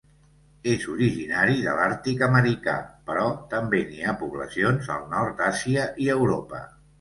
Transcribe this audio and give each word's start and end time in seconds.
És 0.69 0.85
originari 0.93 1.57
de 1.65 1.75
l'àrtic 1.79 2.23
americà, 2.27 2.73
però 3.11 3.27
també 3.53 3.83
n'hi 3.91 4.01
ha 4.13 4.17
poblacions 4.23 4.91
al 4.97 5.05
nord 5.13 5.39
d'Àsia 5.43 5.85
i 6.07 6.11
Europa. 6.17 6.65